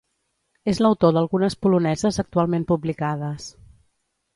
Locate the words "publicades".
2.75-3.51